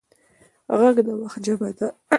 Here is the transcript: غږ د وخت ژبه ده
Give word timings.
غږ 0.79 0.95
د 1.07 1.09
وخت 1.21 1.39
ژبه 1.45 1.69
ده 1.77 1.87